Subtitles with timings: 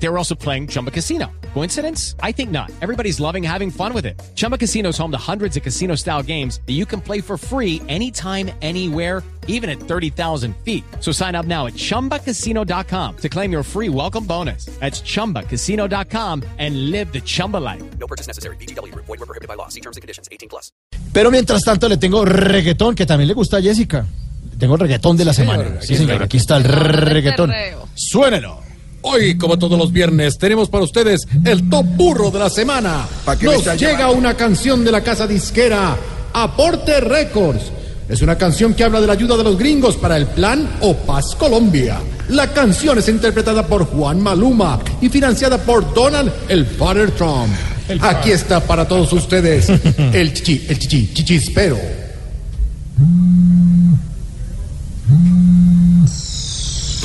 [0.00, 1.26] They were also playing Chumba Casino.
[1.54, 2.14] Coincidence?
[2.22, 2.70] I think not.
[2.80, 4.20] Everybody's loving having fun with it.
[4.36, 7.36] Chumba Casino is home to hundreds of casino style games that you can play for
[7.36, 10.84] free anytime, anywhere, even at 30,000 feet.
[11.00, 14.66] So sign up now at chumbacasino.com to claim your free welcome bonus.
[14.78, 17.82] That's chumbacasino.com and live the Chumba life.
[17.98, 18.56] No purchase necessary.
[18.56, 18.94] BGW.
[18.94, 19.68] Void were prohibited by law.
[19.68, 20.28] See terms and conditions.
[20.30, 20.70] 18 plus.
[21.12, 24.06] Pero mientras tanto le tengo reggaetón, que también le gusta a Jessica.
[24.58, 25.80] Tengo el reggaetón de la semana.
[25.80, 27.52] Sí, señor, aquí está el reggaetón.
[27.94, 28.67] Suénelo.
[29.10, 33.06] Hoy, como todos los viernes, tenemos para ustedes el top burro de la semana.
[33.24, 34.18] ¿Pa qué me Nos llega llamando?
[34.18, 35.96] una canción de la casa disquera
[36.34, 37.62] Aporte Records.
[38.06, 40.94] Es una canción que habla de la ayuda de los gringos para el plan O
[40.94, 41.98] Paz Colombia.
[42.28, 47.48] La canción es interpretada por Juan Maluma y financiada por Donald el Father Trump.
[48.02, 49.68] Aquí está para todos ustedes
[50.12, 51.78] el chichi, el chichi, chichispero.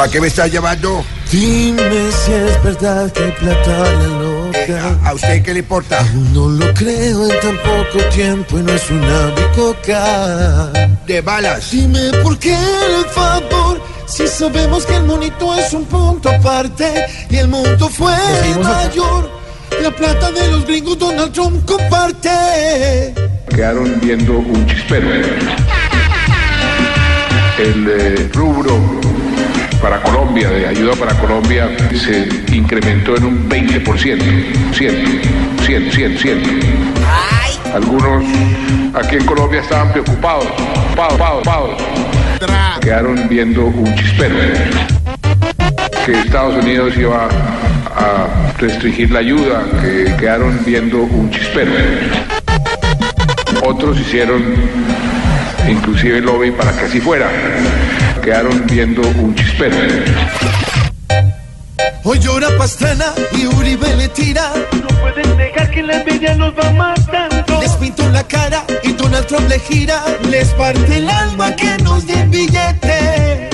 [0.03, 1.01] ¿Para qué me está llamando?
[1.31, 4.03] Dime si es verdad que hay plata a la
[4.53, 4.97] Eh, loca.
[5.05, 6.05] ¿a, a usted qué le importa?
[6.33, 10.73] No lo creo en tan poco tiempo y no es una bicoca.
[11.07, 11.71] De balas.
[11.71, 17.37] Dime por qué el favor si sabemos que el monito es un punto aparte y
[17.37, 18.11] el mundo fue
[18.61, 19.31] mayor.
[19.81, 23.13] La plata de los gringos Donald Trump comparte.
[23.55, 25.07] quedaron viendo un chispero.
[27.57, 28.77] El eh, rubro
[30.49, 35.21] De ayuda para Colombia, se incrementó en un 20%, 100,
[35.65, 36.41] 100, 100, 100.
[37.73, 38.25] Algunos
[38.93, 40.45] aquí en Colombia estaban preocupados,
[40.93, 41.83] preocupados, preocupados.
[42.81, 44.35] Quedaron viendo un chispero.
[46.05, 47.29] Que Estados Unidos iba
[47.95, 51.71] a restringir la ayuda, que quedaron viendo un chispero.
[53.63, 54.43] Otros hicieron
[55.69, 57.29] inclusive lobby para que así fuera.
[58.23, 59.75] Quedaron viendo un chispero.
[62.05, 64.53] Hoy llora Pastrana y Uribe le tira.
[64.71, 67.59] No pueden negar que la envidia los va matando.
[67.59, 70.01] Les pintó la cara y Donald Trump le gira.
[70.29, 73.49] Les parte el alma que nos den billete.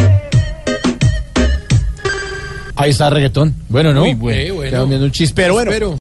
[2.76, 3.56] Ahí está reggaetón.
[3.70, 4.02] Bueno, ¿no?
[4.02, 4.62] Muy bueno.
[4.62, 5.56] Quedaron viendo un chispero.
[5.56, 5.96] Bueno.